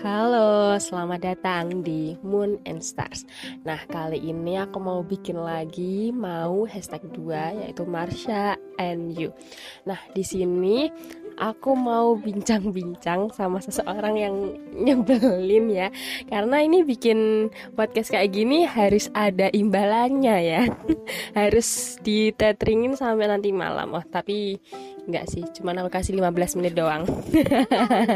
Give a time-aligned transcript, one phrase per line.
[0.00, 3.28] Halo, selamat datang di Moon and Stars.
[3.68, 9.28] Nah, kali ini aku mau bikin lagi mau hashtag 2 yaitu Marsha and You.
[9.84, 10.88] Nah, di sini
[11.40, 14.34] aku mau bincang-bincang sama seseorang yang
[14.76, 15.88] nyebelin ya.
[16.28, 20.62] Karena ini bikin podcast kayak gini harus ada imbalannya ya.
[21.40, 23.96] harus ditetringin sampai nanti malam.
[23.96, 24.60] Oh, tapi
[25.10, 27.02] Enggak sih, cuman aku kasih 15 menit doang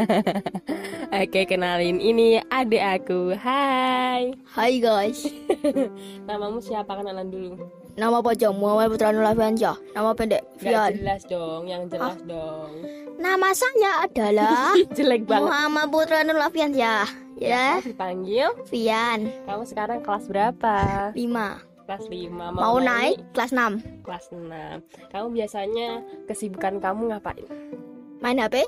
[1.24, 5.26] Oke, kenalin ini adik aku Hai Hai guys
[6.28, 7.83] Namamu siapa kenalan dulu?
[7.94, 12.26] Nama panjang Muhammad Putra Nulafiansyah Nama pendek Gak Fian jelas dong, yang jelas Hah?
[12.26, 12.70] dong.
[13.16, 15.46] Nama saya adalah Jelek banget.
[15.46, 17.78] Muhammad Putra Nulafiansyah Ya?
[17.80, 20.74] Dipanggil, Fian kamu sekarang kelas berapa?
[21.14, 21.18] 5
[21.84, 23.22] Kelas 5 Mau naik?
[23.30, 24.50] kelas 6 Kelas 6
[25.10, 25.88] Kamu biasanya
[26.26, 27.46] kesibukan kamu ngapain?
[28.18, 28.66] Main HP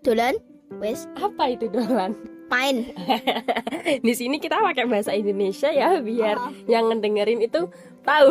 [0.00, 0.36] Dolan?
[0.74, 1.04] Wes.
[1.14, 2.12] Apa itu dolan?
[2.46, 2.92] Main.
[4.04, 6.52] Di sini kita pakai bahasa Indonesia ya biar Ah.
[6.66, 7.66] yang ngedengerin itu
[8.04, 8.30] tahu.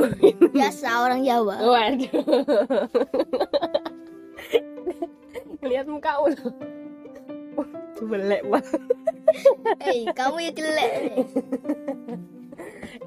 [0.53, 2.13] Biasa orang Jawa Waduh.
[5.65, 6.47] Lihat muka lu.
[8.03, 8.81] Belek banget.
[9.87, 10.91] Eh kamu ya jelek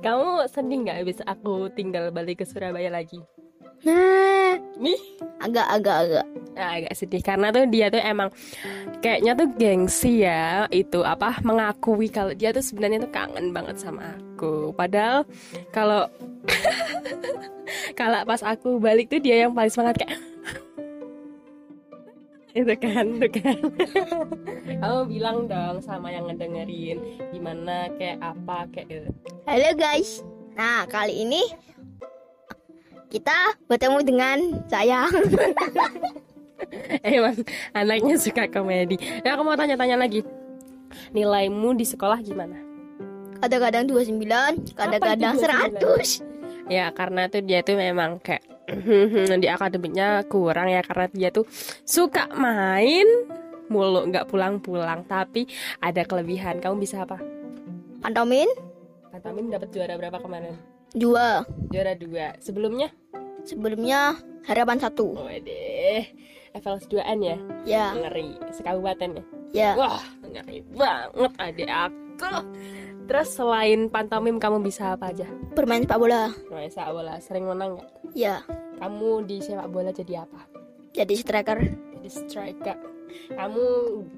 [0.01, 3.21] Kamu sedih nggak bisa aku tinggal balik ke Surabaya lagi?
[3.85, 4.99] Nah Nih,
[5.39, 8.33] Agak agak agak nah, agak sedih karena tuh dia tuh emang
[9.05, 14.17] kayaknya tuh gengsi ya itu apa mengakui kalau dia tuh sebenarnya tuh kangen banget sama
[14.17, 14.73] aku.
[14.73, 15.29] Padahal
[15.71, 16.09] kalau
[18.01, 20.17] kalau pas aku balik tuh dia yang paling semangat kayak
[22.59, 23.59] itu kan, itu kan.
[24.81, 26.99] Kamu bilang dong sama yang ngedengerin
[27.37, 29.11] gimana kayak apa kayak gitu.
[29.45, 30.25] Halo guys
[30.57, 31.45] Nah kali ini
[33.07, 35.07] Kita bertemu dengan saya
[37.07, 37.37] Emang
[37.73, 38.97] anaknya suka komedi.
[39.25, 40.23] Nah, aku mau tanya-tanya lagi.
[41.13, 42.57] Nilaimu di sekolah gimana?
[43.37, 45.89] Kadang-kadang 29 Kadang-kadang Apa itu
[46.25, 48.43] 100 Ya karena tuh dia tuh memang kayak
[49.43, 51.47] di akademiknya kurang ya karena dia tuh
[51.87, 53.07] suka main
[53.71, 55.47] mulu nggak pulang-pulang tapi
[55.79, 57.23] ada kelebihan kamu bisa apa?
[58.03, 58.51] Pantomin
[59.15, 60.59] Pantamin dapat juara berapa kemarin?
[60.91, 62.35] Dua Juara dua.
[62.43, 62.91] Sebelumnya?
[63.47, 64.19] Sebelumnya
[64.51, 66.03] harapan satu Oh deh,
[66.57, 68.41] FLS 2N ya, Ya ngeri.
[68.53, 69.25] Sekabupaten ya.
[69.55, 72.33] Ya Wah, ngeri banget adik aku.
[73.07, 75.31] Terus selain pantomim kamu bisa apa aja?
[75.55, 77.91] bermain sepak bola Nah, sepak bola sering menang nggak?
[78.19, 78.43] Ya
[78.83, 80.43] Kamu di sepak bola jadi apa?
[80.91, 81.59] Jadi striker
[82.03, 82.77] Jadi striker.
[83.33, 83.65] Kamu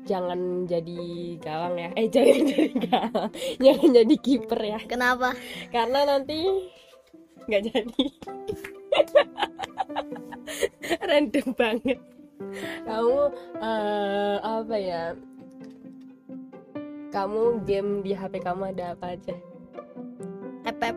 [0.08, 1.00] jangan jadi
[1.38, 1.90] gawang ya.
[1.94, 3.30] Eh jangan jadi gawang.
[3.60, 4.80] Jangan jadi kiper ya.
[4.88, 5.36] Kenapa?
[5.70, 6.38] Karena nanti
[7.46, 8.04] nggak jadi.
[11.08, 11.98] Random banget.
[12.86, 13.18] Kamu
[13.60, 15.02] eh, apa ya?
[17.08, 19.34] Kamu game di HP kamu ada apa aja?
[20.68, 20.96] Epep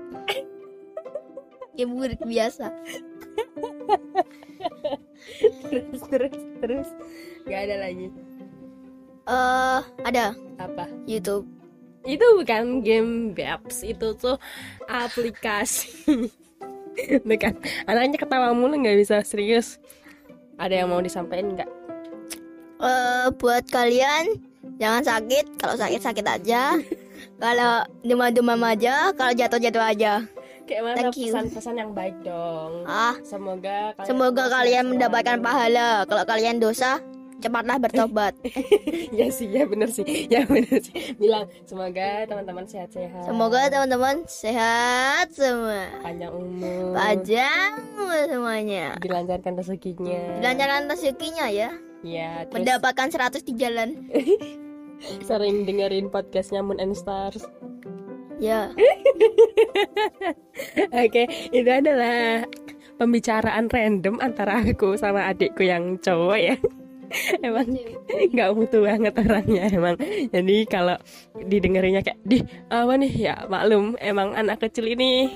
[1.71, 2.67] Game buruk biasa.
[5.71, 6.89] Terus terus terus.
[7.47, 8.07] Nggak ada lagi.
[9.25, 10.25] Eh Ada.
[10.59, 10.85] Apa?
[11.07, 11.47] Youtube.
[12.03, 14.37] Itu bukan game Babs itu tuh
[14.89, 15.89] aplikasi.
[17.23, 17.55] Bukan.
[17.87, 19.79] Anaknya ketawa mulu nggak bisa serius
[20.57, 21.69] ada yang mau disampaikan nggak?
[22.81, 24.41] Eh Buat kalian
[24.81, 25.61] Jangan sakit.
[25.61, 26.73] Kalau sakit sakit aja.
[27.41, 30.25] Kalau demam-demam aja Kalau jatuh-jatuh aja.
[30.65, 32.85] Kayak mana Thank pesan-pesan yang baik dong.
[32.85, 33.17] Ah.
[33.21, 36.05] Semoga kalian Semoga kalian mendapatkan pahala.
[36.09, 37.01] Kalau kalian dosa
[37.41, 38.33] Cepatlah bertobat.
[39.11, 40.05] Ya sih ya bener sih.
[40.31, 41.17] Ya bener sih.
[41.19, 43.27] Bilang semoga teman-teman sehat-sehat.
[43.27, 45.91] Semoga teman-teman sehat semua.
[45.99, 46.95] Panjang umur.
[46.95, 47.71] Panjang
[48.31, 48.95] semuanya.
[49.03, 50.39] Dilancarkan rezekinya.
[50.39, 51.69] Dilancarkan rezekinya ya.
[52.01, 53.89] Ya terus Mendapatkan 100 di jalan.
[55.27, 57.43] Sering dengerin podcastnya Moon and Stars.
[58.41, 58.73] Ya.
[61.05, 62.45] Oke, itu adalah
[62.97, 66.55] pembicaraan random antara aku sama adikku yang cowok ya.
[67.45, 67.67] Emang
[68.31, 69.95] nggak butuh banget orangnya emang.
[70.31, 70.97] Jadi kalau
[71.35, 75.29] didengerinnya kayak di apa nih ya maklum emang anak kecil ini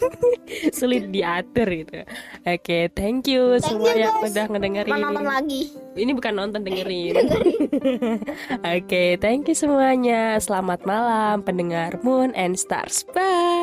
[0.78, 2.02] sulit diatur gitu.
[2.44, 4.32] Oke, thank you Thank semua you, yang guys.
[4.32, 4.92] udah ngedengerin.
[5.00, 7.14] Nonton lagi Ini bukan nonton dengerin.
[8.78, 10.38] Oke, thank you semuanya.
[10.38, 13.02] Selamat malam pendengar Moon and Stars.
[13.10, 13.59] Bye.